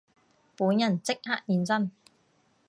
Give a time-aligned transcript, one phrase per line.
[0.57, 1.91] 本人即刻現身